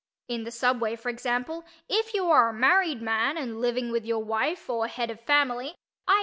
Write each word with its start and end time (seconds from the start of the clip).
In 0.27 0.45
the 0.45 0.49
subway, 0.49 0.95
for 0.95 1.09
example, 1.09 1.63
if 1.87 2.15
you 2.15 2.27
are 2.31 2.49
a 2.49 2.53
married 2.53 3.03
man 3.03 3.37
and 3.37 3.61
living 3.61 3.91
with 3.91 4.03
your 4.03 4.23
wife, 4.23 4.67
or 4.67 4.87
head 4.87 5.11
of 5.11 5.19
a 5.19 5.25
family, 5.25 5.75
i. 6.07 6.19